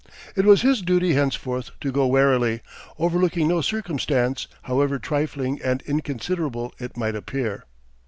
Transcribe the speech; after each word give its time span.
It 0.35 0.45
was 0.45 0.63
his 0.63 0.81
duty 0.81 1.13
henceforth 1.13 1.69
to 1.81 1.91
go 1.91 2.07
warily, 2.07 2.61
overlooking 2.97 3.47
no 3.47 3.61
circumstance, 3.61 4.47
however 4.63 4.97
trifling 4.97 5.61
and 5.63 5.83
inconsiderable 5.83 6.73
it 6.79 6.97
might 6.97 7.15
appear. 7.15 7.65